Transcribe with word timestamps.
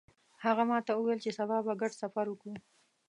هغه 0.45 0.63
ماته 0.71 0.91
وویل 0.93 1.19
چې 1.25 1.31
سبا 1.39 1.57
به 1.65 1.73
ګډ 1.81 1.91
سفر 2.01 2.25
وکړو 2.29 2.53